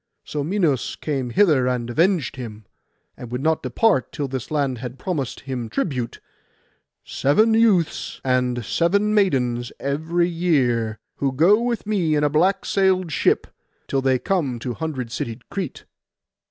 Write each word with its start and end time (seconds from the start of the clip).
So 0.23 0.43
Minos 0.43 0.95
came 0.95 1.29
hither 1.29 1.67
and 1.67 1.87
avenged 1.87 2.35
him, 2.35 2.65
and 3.15 3.29
would 3.31 3.43
not 3.43 3.61
depart 3.61 4.11
till 4.11 4.27
this 4.27 4.49
land 4.49 4.79
had 4.79 4.97
promised 4.97 5.41
him 5.41 5.69
tribute—seven 5.69 7.53
youths 7.53 8.19
and 8.23 8.65
seven 8.65 9.13
maidens 9.13 9.71
every 9.79 10.27
year, 10.27 10.97
who 11.17 11.31
go 11.31 11.61
with 11.61 11.85
me 11.85 12.15
in 12.15 12.23
a 12.23 12.29
black 12.31 12.65
sailed 12.65 13.11
ship, 13.11 13.45
till 13.87 14.01
they 14.01 14.17
come 14.17 14.57
to 14.57 14.73
hundred 14.73 15.11
citied 15.11 15.43
Crete. 15.51 15.85